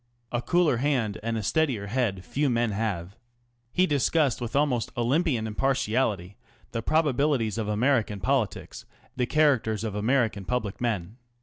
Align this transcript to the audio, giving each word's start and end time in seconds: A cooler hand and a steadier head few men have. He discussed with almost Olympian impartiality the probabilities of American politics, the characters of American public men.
A 0.31 0.41
cooler 0.41 0.77
hand 0.77 1.19
and 1.21 1.37
a 1.37 1.43
steadier 1.43 1.85
head 1.85 2.25
few 2.25 2.49
men 2.49 2.71
have. 2.71 3.15
He 3.71 3.85
discussed 3.85 4.41
with 4.41 4.55
almost 4.55 4.89
Olympian 4.97 5.45
impartiality 5.45 6.37
the 6.71 6.81
probabilities 6.81 7.59
of 7.59 7.67
American 7.67 8.19
politics, 8.19 8.85
the 9.15 9.27
characters 9.27 9.83
of 9.83 9.93
American 9.93 10.43
public 10.43 10.81
men. 10.81 11.17